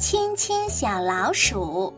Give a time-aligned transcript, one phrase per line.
[0.00, 1.92] 亲亲小老鼠。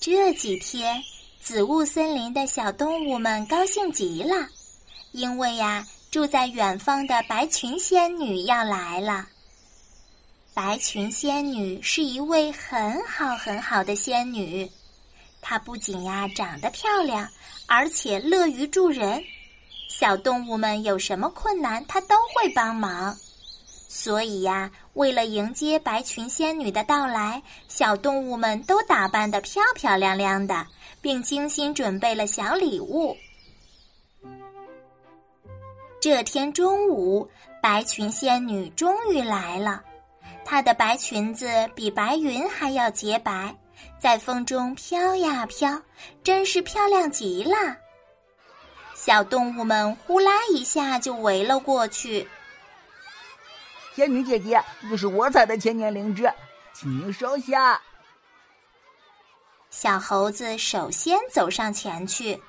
[0.00, 1.02] 这几天，
[1.42, 4.34] 紫雾森林的小动物们高兴极了，
[5.12, 9.28] 因为呀，住在远方的白裙仙女要来了。
[10.54, 14.68] 白裙仙女是一位很好很好的仙女，
[15.42, 17.28] 她不仅呀长得漂亮，
[17.66, 19.22] 而且乐于助人。
[19.88, 23.16] 小动物们有什么困难，它都会帮忙。
[23.88, 30.64] 所以呀，为了迎接白裙仙女的到来，小动物们都打扮得漂漂亮亮的，
[31.00, 33.16] 并精心准备了小礼物。
[36.00, 37.28] 这天中午，
[37.62, 39.82] 白裙仙女终于来了。
[40.44, 43.56] 她的白裙子比白云还要洁白，
[43.98, 45.80] 在风中飘呀飘，
[46.22, 47.76] 真是漂亮极了。
[49.00, 52.28] 小动物们呼啦一下就围了过去。
[53.94, 56.28] 仙女姐姐，这是我采的千年灵芝，
[56.74, 57.80] 请您收下。
[59.70, 62.42] 小猴子首先走上前去，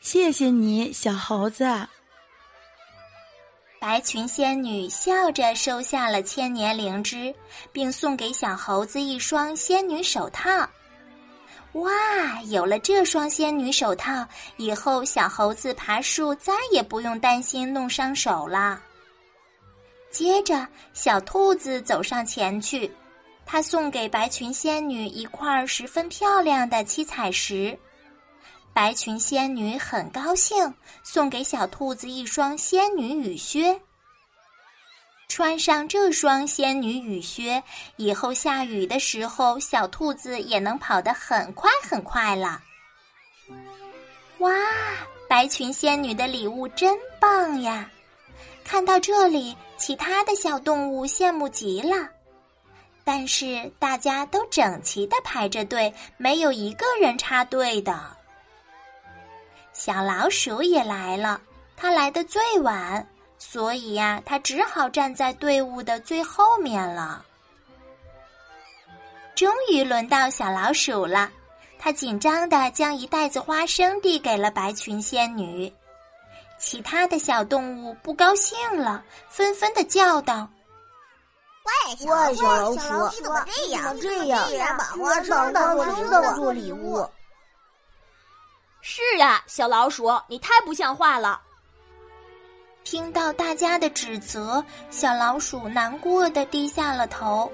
[0.00, 1.64] 谢谢你，小猴子。
[3.78, 7.32] 白裙仙女笑着收下了千年灵芝，
[7.72, 10.68] 并送给小猴子一双仙女手套。
[11.74, 14.26] 哇，有了这双仙女手套，
[14.56, 18.80] 以后小猴子爬树再也不用担心弄伤手了。
[20.10, 22.90] 接着，小兔子走上前去，
[23.46, 27.78] 他送给白裙仙女一块十分漂亮的七彩石。
[28.72, 33.80] 白裙仙女很高兴，送给小兔子一双仙女雨靴。
[35.30, 37.62] 穿上这双仙女雨靴
[37.94, 42.60] 以后，下雨的时候，小兔子也能跑得很快很快了。
[44.38, 44.50] 哇，
[45.28, 47.88] 白裙仙女的礼物真棒呀！
[48.64, 52.08] 看到这里，其他的小动物羡慕极了，
[53.04, 58.00] 但是大家都整齐的排着队，没有一个人插队的。
[59.72, 61.40] 小老鼠也来了，
[61.76, 63.06] 它来的最晚，
[63.42, 67.24] 所以呀，他只好站在队伍的最后面了。
[69.34, 71.32] 终于轮到小老鼠了，
[71.78, 75.72] 它紧张的将一袋子花生递给了白裙仙女。
[76.58, 80.46] 其他的小动物不高兴了，纷纷的叫道
[81.64, 83.98] ：“喂，小老鼠，你怎么这样？
[83.98, 85.74] 这样，把花生当
[86.36, 87.08] 做礼物！”
[88.82, 91.40] 是呀，小老鼠，你太不像话了！
[92.90, 97.48] 听到大家的指责，小老鼠难过的低下了头。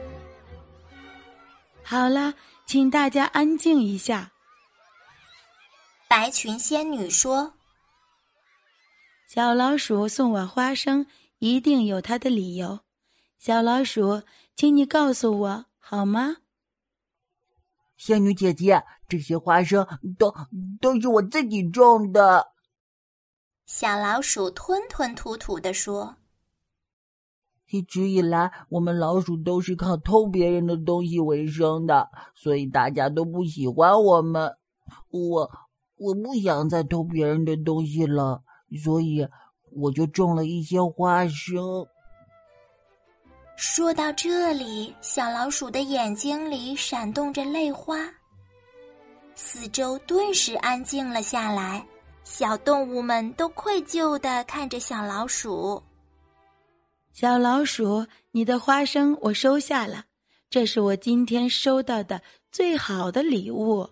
[1.82, 2.32] 好了，
[2.64, 4.32] 请大家安静一下。
[6.08, 7.52] 白裙仙女说。
[9.28, 11.06] 小老鼠送我花生，
[11.38, 12.80] 一定有它的理由。
[13.38, 14.22] 小老鼠，
[14.54, 16.38] 请你告诉我好吗？
[17.98, 19.86] 仙女姐姐，这些花生
[20.18, 20.34] 都
[20.80, 22.55] 都是我自己种的。
[23.66, 26.16] 小老鼠吞吞吐吐地说
[27.70, 34.56] ：“一直以来，我们老鼠都是靠偷别人的东西为生的，所以大家都不喜欢我们。
[35.10, 35.50] 我
[35.96, 38.42] 我不想再偷别人的东西了。”
[38.82, 39.26] 所以，
[39.72, 41.86] 我就种了一些花生。
[43.56, 47.96] 说到这里，小老鼠的眼睛里闪动着泪花，
[49.34, 51.86] 四周顿时安静了下来。
[52.28, 55.80] 小动物们都愧疚的看着小老鼠。
[57.12, 60.04] 小老鼠，你的花生我收下了，
[60.50, 62.20] 这是我今天收到的
[62.50, 63.88] 最好的礼物。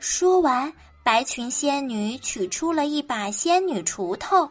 [0.00, 0.72] 说完。
[1.04, 4.50] 白裙仙女取出了一把仙女锄头，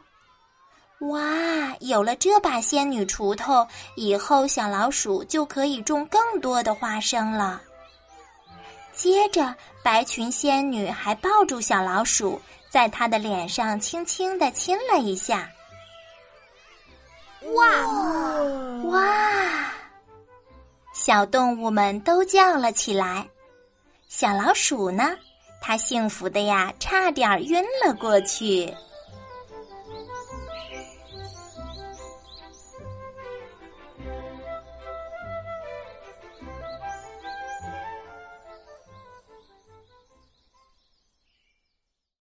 [1.10, 1.76] 哇！
[1.82, 3.68] 有了这把仙女锄头，
[3.98, 7.62] 以后小老鼠就可以种更多的花生了。
[8.96, 9.54] 接着，
[9.84, 15.50] 白裙仙女还抱住小老鼠，在它的脸上轻轻的亲了一下。
[17.54, 17.68] 哇
[18.86, 19.72] 哇！
[20.94, 23.28] 小动物们都叫了起来。
[24.08, 25.16] 小老鼠呢？
[25.62, 28.74] 它幸福的呀，差点晕了过去。